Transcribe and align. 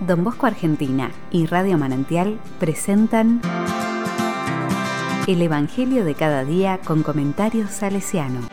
Don 0.00 0.22
Bosco 0.22 0.46
Argentina 0.46 1.10
y 1.32 1.46
Radio 1.46 1.76
Manantial 1.76 2.38
presentan 2.60 3.40
El 5.26 5.42
Evangelio 5.42 6.04
de 6.04 6.14
cada 6.14 6.44
día 6.44 6.78
con 6.84 7.02
comentarios 7.02 7.70
salesiano. 7.70 8.48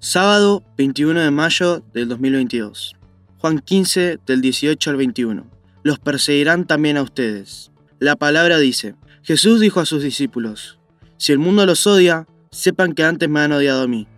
Sábado 0.00 0.62
21 0.76 1.18
de 1.18 1.30
mayo 1.30 1.82
del 1.94 2.08
2022. 2.08 2.94
Juan 3.38 3.58
15 3.58 4.20
del 4.26 4.40
18 4.42 4.90
al 4.90 4.96
21. 4.96 5.44
Los 5.82 5.98
perseguirán 5.98 6.66
también 6.66 6.98
a 6.98 7.02
ustedes. 7.02 7.73
La 8.00 8.16
palabra 8.16 8.58
dice, 8.58 8.96
Jesús 9.22 9.60
dijo 9.60 9.80
a 9.80 9.86
sus 9.86 10.02
discípulos, 10.02 10.78
Si 11.16 11.32
el 11.32 11.38
mundo 11.38 11.64
los 11.64 11.86
odia, 11.86 12.26
sepan 12.50 12.92
que 12.92 13.04
antes 13.04 13.28
me 13.28 13.40
han 13.40 13.52
odiado 13.52 13.82
a 13.82 13.88
mí. 13.88 14.08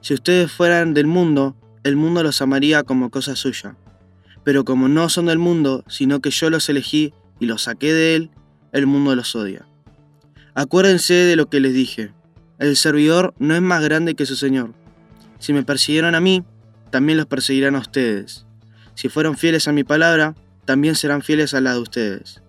Si 0.00 0.14
ustedes 0.14 0.50
fueran 0.50 0.94
del 0.94 1.06
mundo, 1.06 1.56
el 1.84 1.96
mundo 1.96 2.22
los 2.22 2.40
amaría 2.40 2.82
como 2.82 3.10
cosa 3.10 3.36
suya. 3.36 3.76
Pero 4.44 4.64
como 4.64 4.88
no 4.88 5.08
son 5.08 5.26
del 5.26 5.38
mundo, 5.38 5.84
sino 5.88 6.20
que 6.20 6.30
yo 6.30 6.48
los 6.48 6.68
elegí 6.68 7.12
y 7.38 7.46
los 7.46 7.62
saqué 7.62 7.92
de 7.92 8.16
él, 8.16 8.30
el 8.72 8.86
mundo 8.86 9.14
los 9.14 9.36
odia. 9.36 9.66
Acuérdense 10.54 11.14
de 11.14 11.36
lo 11.36 11.48
que 11.50 11.60
les 11.60 11.74
dije. 11.74 12.12
El 12.58 12.76
servidor 12.76 13.34
no 13.38 13.54
es 13.54 13.62
más 13.62 13.82
grande 13.82 14.14
que 14.14 14.26
su 14.26 14.36
Señor. 14.36 14.72
Si 15.38 15.52
me 15.52 15.62
persiguieron 15.62 16.14
a 16.14 16.20
mí, 16.20 16.44
también 16.90 17.18
los 17.18 17.26
perseguirán 17.26 17.76
a 17.76 17.80
ustedes. 17.80 18.46
Si 18.94 19.08
fueron 19.08 19.36
fieles 19.36 19.68
a 19.68 19.72
mi 19.72 19.84
palabra, 19.84 20.34
también 20.64 20.96
serán 20.96 21.22
fieles 21.22 21.54
a 21.54 21.60
la 21.60 21.74
de 21.74 21.80
ustedes. 21.80 22.42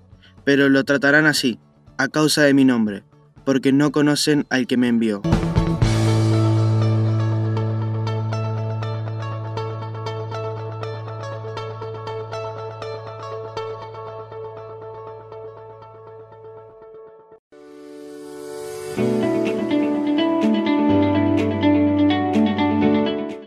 Pero 0.43 0.69
lo 0.69 0.83
tratarán 0.83 1.25
así, 1.25 1.59
a 1.97 2.07
causa 2.07 2.43
de 2.43 2.53
mi 2.53 2.65
nombre, 2.65 3.03
porque 3.45 3.71
no 3.71 3.91
conocen 3.91 4.45
al 4.49 4.67
que 4.67 4.77
me 4.77 4.87
envió. 4.87 5.21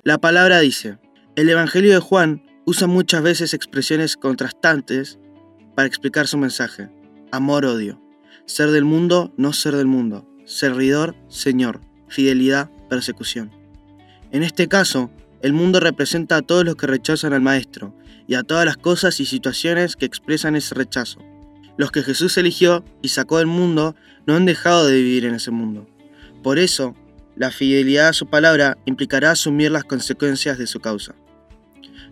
La 0.05 0.19
palabra 0.19 0.61
dice, 0.61 0.99
el 1.37 1.49
Evangelio 1.49 1.95
de 1.95 1.99
Juan 1.99 2.43
usa 2.67 2.87
muchas 2.87 3.23
veces 3.23 3.55
expresiones 3.55 4.19
contrastantes 4.19 5.19
para 5.75 5.87
explicar 5.87 6.27
su 6.27 6.39
mensaje. 6.39 6.91
Amor-odio. 7.31 8.01
Ser 8.47 8.70
del 8.70 8.84
mundo, 8.84 9.33
no 9.37 9.53
ser 9.53 9.77
del 9.77 9.87
mundo. 9.87 10.28
Servidor, 10.45 11.15
Señor. 11.28 11.81
Fidelidad, 12.09 12.70
persecución. 12.89 13.51
En 14.33 14.43
este 14.43 14.69
caso, 14.69 15.11
el 15.41 15.53
mundo 15.53 15.81
representa 15.81 16.37
a 16.37 16.43
todos 16.43 16.65
los 16.65 16.77
que 16.77 16.87
rechazan 16.87 17.33
al 17.33 17.41
Maestro 17.41 17.95
y 18.27 18.34
a 18.34 18.43
todas 18.43 18.65
las 18.65 18.77
cosas 18.77 19.19
y 19.20 19.27
situaciones 19.27 19.97
que 19.97 20.06
expresan 20.06 20.56
ese 20.56 20.75
rechazo. 20.75 21.20
Los 21.77 21.91
que 21.91 22.03
Jesús 22.03 22.37
eligió 22.37 22.84
y 23.00 23.09
sacó 23.09 23.39
del 23.39 23.47
mundo 23.47 23.97
no 24.27 24.37
han 24.37 24.45
dejado 24.45 24.87
de 24.87 24.97
vivir 24.97 25.25
en 25.25 25.34
ese 25.34 25.50
mundo. 25.50 25.87
Por 26.43 26.59
eso, 26.59 26.95
la 27.34 27.50
fidelidad 27.50 28.09
a 28.09 28.12
su 28.12 28.27
palabra 28.27 28.77
implicará 28.84 29.31
asumir 29.31 29.70
las 29.70 29.84
consecuencias 29.84 30.59
de 30.59 30.67
su 30.67 30.81
causa. 30.81 31.15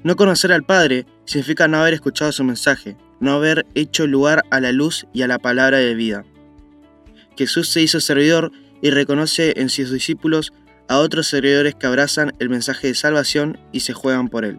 No 0.03 0.17
conocer 0.17 0.53
al 0.53 0.65
Padre 0.65 1.07
significa 1.27 1.69
no 1.69 1.79
haber 1.79 1.95
escuchado 1.95 2.33
su 2.33 2.43
mensaje, 2.43 2.97
no 3.21 3.33
haber 3.33 3.67
hecho 3.75 4.07
lugar 4.07 4.43
a 4.51 4.61
la 4.61 4.73
luz 4.73 5.07
y 5.13 5.23
a 5.23 5.29
la 5.29 5.39
palabra 5.39 5.79
de 5.79 5.95
vida. 5.95 6.25
Jesús 7.37 7.69
se 7.69 7.81
hizo 7.81 8.01
servidor 8.01 8.51
y 8.83 8.91
reconoce 8.91 9.55
en 9.57 9.69
sus 9.69 9.93
discípulos 9.93 10.53
a 10.89 10.99
otros 10.99 11.29
servidores 11.29 11.75
que 11.75 11.87
abrazan 11.87 12.33
el 12.41 12.49
mensaje 12.49 12.89
de 12.89 12.95
salvación 12.95 13.59
y 13.73 13.81
se 13.81 13.93
juegan 13.93 14.29
por 14.29 14.45
él. 14.45 14.57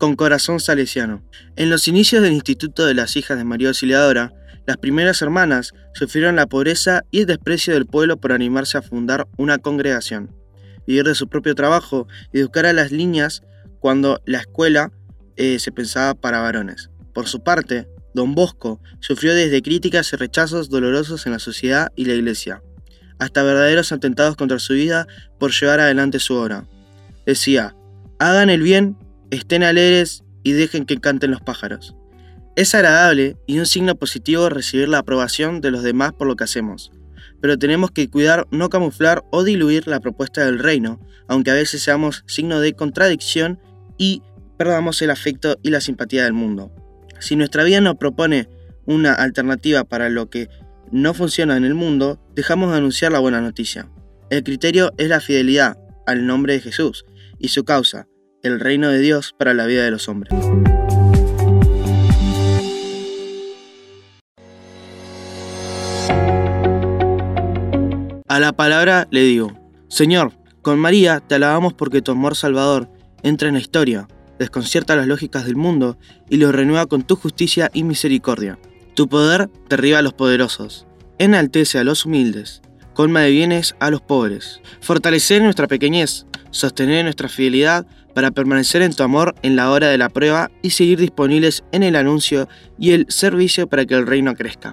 con 0.00 0.16
corazón 0.16 0.60
salesiano. 0.60 1.22
En 1.56 1.68
los 1.68 1.86
inicios 1.86 2.22
del 2.22 2.32
Instituto 2.32 2.86
de 2.86 2.94
las 2.94 3.16
Hijas 3.16 3.36
de 3.36 3.44
María 3.44 3.68
Auxiliadora, 3.68 4.32
las 4.70 4.76
primeras 4.76 5.20
hermanas 5.20 5.72
sufrieron 5.94 6.36
la 6.36 6.46
pobreza 6.46 7.02
y 7.10 7.22
el 7.22 7.26
desprecio 7.26 7.74
del 7.74 7.86
pueblo 7.86 8.20
por 8.20 8.30
animarse 8.30 8.78
a 8.78 8.82
fundar 8.82 9.26
una 9.36 9.58
congregación, 9.58 10.32
vivir 10.86 11.02
de 11.02 11.16
su 11.16 11.28
propio 11.28 11.56
trabajo 11.56 12.06
y 12.32 12.38
educar 12.38 12.66
a 12.66 12.72
las 12.72 12.92
niñas 12.92 13.42
cuando 13.80 14.22
la 14.26 14.38
escuela 14.38 14.92
eh, 15.34 15.58
se 15.58 15.72
pensaba 15.72 16.14
para 16.14 16.38
varones. 16.38 16.88
Por 17.12 17.26
su 17.26 17.42
parte, 17.42 17.88
don 18.14 18.36
Bosco 18.36 18.80
sufrió 19.00 19.34
desde 19.34 19.60
críticas 19.60 20.12
y 20.12 20.16
rechazos 20.16 20.70
dolorosos 20.70 21.26
en 21.26 21.32
la 21.32 21.40
sociedad 21.40 21.90
y 21.96 22.04
la 22.04 22.14
iglesia, 22.14 22.62
hasta 23.18 23.42
verdaderos 23.42 23.90
atentados 23.90 24.36
contra 24.36 24.60
su 24.60 24.74
vida 24.74 25.08
por 25.40 25.50
llevar 25.50 25.80
adelante 25.80 26.20
su 26.20 26.34
obra. 26.34 26.68
Decía, 27.26 27.74
hagan 28.20 28.50
el 28.50 28.62
bien 28.62 28.96
estén 29.32 29.64
alegres 29.64 30.22
y 30.44 30.52
dejen 30.52 30.86
que 30.86 31.00
canten 31.00 31.32
los 31.32 31.40
pájaros. 31.40 31.96
Es 32.56 32.74
agradable 32.74 33.36
y 33.46 33.58
un 33.58 33.66
signo 33.66 33.94
positivo 33.94 34.48
recibir 34.48 34.88
la 34.88 34.98
aprobación 34.98 35.60
de 35.60 35.70
los 35.70 35.82
demás 35.82 36.12
por 36.12 36.26
lo 36.26 36.36
que 36.36 36.44
hacemos, 36.44 36.90
pero 37.40 37.58
tenemos 37.58 37.90
que 37.90 38.08
cuidar 38.08 38.46
no 38.50 38.68
camuflar 38.68 39.24
o 39.30 39.44
diluir 39.44 39.86
la 39.86 40.00
propuesta 40.00 40.44
del 40.44 40.58
reino, 40.58 41.00
aunque 41.28 41.52
a 41.52 41.54
veces 41.54 41.82
seamos 41.82 42.24
signo 42.26 42.60
de 42.60 42.72
contradicción 42.72 43.60
y 43.98 44.22
perdamos 44.58 45.00
el 45.00 45.10
afecto 45.10 45.58
y 45.62 45.70
la 45.70 45.80
simpatía 45.80 46.24
del 46.24 46.32
mundo. 46.32 46.72
Si 47.20 47.36
nuestra 47.36 47.64
vida 47.64 47.80
nos 47.80 47.96
propone 47.96 48.48
una 48.84 49.14
alternativa 49.14 49.84
para 49.84 50.08
lo 50.08 50.28
que 50.28 50.48
no 50.90 51.14
funciona 51.14 51.56
en 51.56 51.64
el 51.64 51.74
mundo, 51.74 52.20
dejamos 52.34 52.72
de 52.72 52.78
anunciar 52.78 53.12
la 53.12 53.20
buena 53.20 53.40
noticia. 53.40 53.88
El 54.28 54.42
criterio 54.42 54.92
es 54.98 55.08
la 55.08 55.20
fidelidad 55.20 55.78
al 56.06 56.26
nombre 56.26 56.54
de 56.54 56.60
Jesús 56.60 57.04
y 57.38 57.48
su 57.48 57.64
causa, 57.64 58.08
el 58.42 58.58
reino 58.58 58.88
de 58.88 58.98
Dios 58.98 59.34
para 59.38 59.54
la 59.54 59.66
vida 59.66 59.84
de 59.84 59.92
los 59.92 60.08
hombres. 60.08 60.34
A 68.30 68.38
la 68.38 68.52
palabra 68.52 69.08
le 69.10 69.22
digo, 69.22 69.58
Señor, 69.88 70.34
con 70.62 70.78
María 70.78 71.18
te 71.18 71.34
alabamos 71.34 71.74
porque 71.74 72.00
tu 72.00 72.12
amor 72.12 72.36
salvador 72.36 72.88
entra 73.24 73.48
en 73.48 73.54
la 73.54 73.60
historia, 73.60 74.06
desconcierta 74.38 74.94
las 74.94 75.08
lógicas 75.08 75.46
del 75.46 75.56
mundo 75.56 75.98
y 76.28 76.36
lo 76.36 76.52
renueva 76.52 76.86
con 76.86 77.02
tu 77.02 77.16
justicia 77.16 77.72
y 77.74 77.82
misericordia. 77.82 78.56
Tu 78.94 79.08
poder 79.08 79.50
derriba 79.68 79.98
a 79.98 80.02
los 80.02 80.12
poderosos, 80.12 80.86
enaltece 81.18 81.80
a 81.80 81.82
los 81.82 82.06
humildes, 82.06 82.62
colma 82.94 83.22
de 83.22 83.32
bienes 83.32 83.74
a 83.80 83.90
los 83.90 84.00
pobres, 84.00 84.60
fortalece 84.80 85.40
nuestra 85.40 85.66
pequeñez, 85.66 86.24
sostener 86.52 87.02
nuestra 87.02 87.28
fidelidad 87.28 87.84
para 88.14 88.30
permanecer 88.30 88.82
en 88.82 88.94
tu 88.94 89.02
amor 89.02 89.34
en 89.42 89.56
la 89.56 89.72
hora 89.72 89.88
de 89.88 89.98
la 89.98 90.08
prueba 90.08 90.52
y 90.62 90.70
seguir 90.70 91.00
disponibles 91.00 91.64
en 91.72 91.82
el 91.82 91.96
anuncio 91.96 92.48
y 92.78 92.92
el 92.92 93.06
servicio 93.08 93.68
para 93.68 93.86
que 93.86 93.94
el 93.94 94.06
reino 94.06 94.36
crezca. 94.36 94.72